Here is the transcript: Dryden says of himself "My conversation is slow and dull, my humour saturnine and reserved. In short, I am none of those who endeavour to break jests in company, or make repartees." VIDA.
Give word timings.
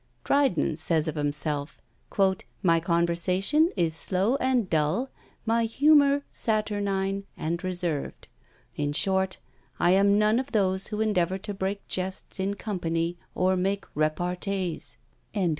Dryden 0.23 0.77
says 0.77 1.07
of 1.07 1.13
himself 1.13 1.79
"My 2.63 2.79
conversation 2.79 3.69
is 3.77 3.95
slow 3.95 4.35
and 4.37 4.67
dull, 4.67 5.11
my 5.45 5.65
humour 5.65 6.23
saturnine 6.31 7.25
and 7.37 7.63
reserved. 7.63 8.27
In 8.75 8.93
short, 8.93 9.37
I 9.79 9.91
am 9.91 10.17
none 10.17 10.39
of 10.39 10.53
those 10.53 10.87
who 10.87 11.01
endeavour 11.01 11.37
to 11.37 11.53
break 11.53 11.87
jests 11.87 12.39
in 12.39 12.55
company, 12.55 13.19
or 13.35 13.55
make 13.55 13.85
repartees." 13.93 14.97
VIDA. 15.35 15.49